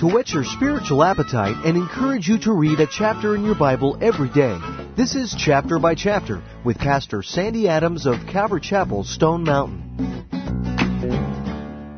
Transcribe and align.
to 0.00 0.06
whet 0.06 0.30
your 0.30 0.44
spiritual 0.44 1.04
appetite 1.04 1.56
and 1.66 1.76
encourage 1.76 2.26
you 2.26 2.38
to 2.38 2.54
read 2.54 2.80
a 2.80 2.86
chapter 2.86 3.36
in 3.36 3.44
your 3.44 3.54
Bible 3.54 3.98
every 4.00 4.30
day. 4.30 4.58
This 4.96 5.14
is 5.14 5.36
Chapter 5.38 5.78
by 5.78 5.94
Chapter 5.94 6.42
with 6.64 6.78
Pastor 6.78 7.22
Sandy 7.22 7.68
Adams 7.68 8.06
of 8.06 8.26
Calvary 8.26 8.62
Chapel, 8.62 9.04
Stone 9.04 9.44
Mountain. 9.44 10.24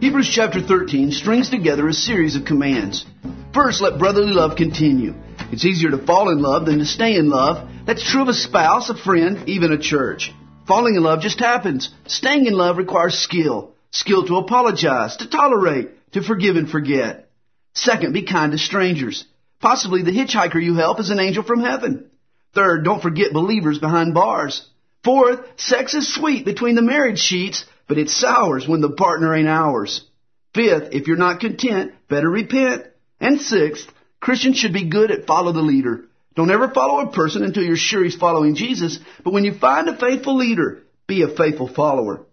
Hebrews 0.00 0.28
chapter 0.28 0.60
13 0.60 1.12
strings 1.12 1.50
together 1.50 1.86
a 1.86 1.92
series 1.92 2.34
of 2.34 2.44
commands. 2.44 3.06
First, 3.54 3.80
let 3.80 4.00
brotherly 4.00 4.32
love 4.32 4.56
continue. 4.56 5.14
It's 5.52 5.64
easier 5.64 5.92
to 5.92 6.04
fall 6.04 6.30
in 6.30 6.42
love 6.42 6.66
than 6.66 6.80
to 6.80 6.84
stay 6.84 7.14
in 7.14 7.30
love. 7.30 7.68
That's 7.86 8.10
true 8.10 8.22
of 8.22 8.28
a 8.28 8.34
spouse, 8.34 8.90
a 8.90 8.96
friend, 8.96 9.48
even 9.48 9.70
a 9.70 9.78
church. 9.78 10.34
Falling 10.66 10.96
in 10.96 11.04
love 11.04 11.20
just 11.20 11.38
happens. 11.38 11.90
Staying 12.08 12.46
in 12.46 12.54
love 12.54 12.76
requires 12.76 13.16
skill. 13.16 13.76
Skill 13.92 14.26
to 14.26 14.38
apologize, 14.38 15.16
to 15.18 15.30
tolerate, 15.30 15.90
to 16.14 16.24
forgive 16.24 16.56
and 16.56 16.68
forget. 16.68 17.23
Second, 17.74 18.12
be 18.12 18.22
kind 18.22 18.52
to 18.52 18.58
strangers. 18.58 19.24
Possibly 19.60 20.02
the 20.02 20.12
hitchhiker 20.12 20.62
you 20.62 20.74
help 20.74 21.00
is 21.00 21.10
an 21.10 21.20
angel 21.20 21.42
from 21.42 21.60
heaven. 21.60 22.10
Third, 22.54 22.84
don't 22.84 23.02
forget 23.02 23.32
believers 23.32 23.78
behind 23.78 24.14
bars. 24.14 24.66
Fourth, 25.02 25.40
sex 25.56 25.94
is 25.94 26.14
sweet 26.14 26.44
between 26.44 26.76
the 26.76 26.82
marriage 26.82 27.18
sheets, 27.18 27.64
but 27.88 27.98
it 27.98 28.08
sours 28.08 28.66
when 28.66 28.80
the 28.80 28.90
partner 28.90 29.34
ain't 29.34 29.48
ours. 29.48 30.02
Fifth, 30.54 30.90
if 30.92 31.08
you're 31.08 31.16
not 31.16 31.40
content, 31.40 31.92
better 32.08 32.30
repent. 32.30 32.86
And 33.20 33.40
sixth, 33.40 33.90
Christians 34.20 34.56
should 34.56 34.72
be 34.72 34.88
good 34.88 35.10
at 35.10 35.26
follow 35.26 35.52
the 35.52 35.60
leader. 35.60 36.04
Don't 36.36 36.50
ever 36.50 36.68
follow 36.68 37.00
a 37.00 37.12
person 37.12 37.44
until 37.44 37.62
you're 37.62 37.76
sure 37.76 38.04
he's 38.04 38.16
following 38.16 38.54
Jesus, 38.54 38.98
but 39.22 39.32
when 39.32 39.44
you 39.44 39.54
find 39.54 39.88
a 39.88 39.96
faithful 39.96 40.36
leader, 40.36 40.82
be 41.06 41.22
a 41.22 41.28
faithful 41.28 41.68
follower. 41.68 42.24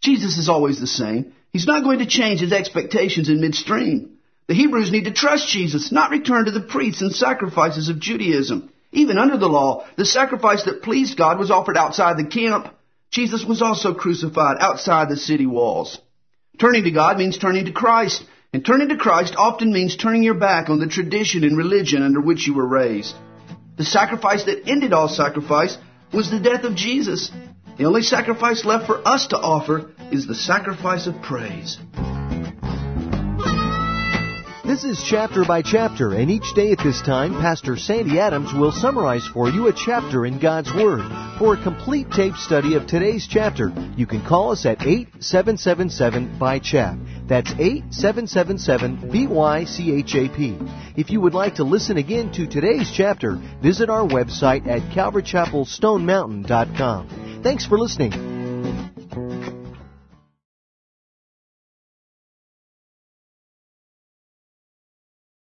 Jesus 0.00 0.36
is 0.36 0.48
always 0.48 0.80
the 0.80 0.86
same. 0.86 1.32
He's 1.50 1.66
not 1.66 1.82
going 1.82 1.98
to 1.98 2.06
change 2.06 2.40
his 2.40 2.52
expectations 2.52 3.28
in 3.28 3.40
midstream. 3.40 4.18
The 4.48 4.54
Hebrews 4.54 4.90
need 4.90 5.04
to 5.04 5.12
trust 5.12 5.48
Jesus, 5.48 5.92
not 5.92 6.10
return 6.10 6.46
to 6.46 6.50
the 6.50 6.60
priests 6.60 7.00
and 7.00 7.12
sacrifices 7.12 7.88
of 7.88 8.00
Judaism. 8.00 8.70
Even 8.92 9.16
under 9.16 9.38
the 9.38 9.48
law, 9.48 9.86
the 9.96 10.04
sacrifice 10.04 10.64
that 10.64 10.82
pleased 10.82 11.16
God 11.16 11.38
was 11.38 11.50
offered 11.50 11.76
outside 11.76 12.16
the 12.18 12.26
camp. 12.26 12.68
Jesus 13.10 13.44
was 13.44 13.62
also 13.62 13.94
crucified 13.94 14.56
outside 14.60 15.08
the 15.08 15.16
city 15.16 15.46
walls. 15.46 15.98
Turning 16.58 16.84
to 16.84 16.90
God 16.90 17.18
means 17.18 17.38
turning 17.38 17.64
to 17.66 17.72
Christ, 17.72 18.24
and 18.52 18.64
turning 18.64 18.90
to 18.90 18.96
Christ 18.96 19.34
often 19.36 19.72
means 19.72 19.96
turning 19.96 20.22
your 20.22 20.34
back 20.34 20.68
on 20.68 20.78
the 20.78 20.86
tradition 20.86 21.44
and 21.44 21.56
religion 21.56 22.02
under 22.02 22.20
which 22.20 22.46
you 22.46 22.54
were 22.54 22.66
raised. 22.66 23.14
The 23.78 23.84
sacrifice 23.84 24.44
that 24.44 24.68
ended 24.68 24.92
all 24.92 25.08
sacrifice 25.08 25.78
was 26.12 26.30
the 26.30 26.40
death 26.40 26.64
of 26.64 26.74
Jesus. 26.74 27.30
The 27.78 27.84
only 27.84 28.02
sacrifice 28.02 28.66
left 28.66 28.86
for 28.86 29.06
us 29.08 29.28
to 29.28 29.38
offer 29.38 29.92
is 30.10 30.26
the 30.26 30.34
sacrifice 30.34 31.06
of 31.06 31.22
praise. 31.22 31.78
This 34.72 34.84
is 34.84 35.04
chapter 35.06 35.44
by 35.44 35.60
chapter, 35.60 36.14
and 36.14 36.30
each 36.30 36.54
day 36.54 36.72
at 36.72 36.78
this 36.78 37.02
time, 37.02 37.34
Pastor 37.42 37.76
Sandy 37.76 38.18
Adams 38.18 38.54
will 38.54 38.72
summarize 38.72 39.26
for 39.26 39.50
you 39.50 39.68
a 39.68 39.72
chapter 39.74 40.24
in 40.24 40.38
God's 40.38 40.72
Word. 40.72 41.02
For 41.38 41.52
a 41.52 41.62
complete 41.62 42.10
tape 42.10 42.36
study 42.36 42.74
of 42.74 42.86
today's 42.86 43.28
chapter, 43.30 43.70
you 43.98 44.06
can 44.06 44.24
call 44.24 44.50
us 44.50 44.64
at 44.64 44.80
8777 44.80 46.38
by 46.38 46.58
chap. 46.58 46.96
That's 47.26 47.50
8777 47.50 49.10
BYCHAP. 49.10 50.96
If 50.96 51.10
you 51.10 51.20
would 51.20 51.34
like 51.34 51.56
to 51.56 51.64
listen 51.64 51.98
again 51.98 52.32
to 52.32 52.46
today's 52.46 52.90
chapter, 52.90 53.38
visit 53.62 53.90
our 53.90 54.08
website 54.08 54.66
at 54.66 54.80
calvarychapelstonemountain.com. 54.96 57.40
Thanks 57.42 57.66
for 57.66 57.78
listening. 57.78 58.31